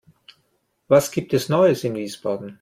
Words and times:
Was 0.87 1.11
gibt 1.11 1.31
es 1.35 1.47
Neues 1.47 1.83
in 1.83 1.93
Wiesbaden? 1.93 2.49